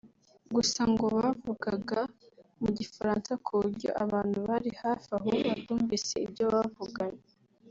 gusa 0.55 0.81
ngo 0.91 1.05
bavugaga 1.17 1.99
mu 2.61 2.69
Gifaransa 2.77 3.31
ku 3.45 3.51
buryo 3.59 3.89
abantu 4.03 4.37
bari 4.47 4.69
hafi 4.81 5.09
aho 5.17 5.29
batumvise 5.47 6.13
ibyo 6.25 6.45
bavuganye 6.55 7.23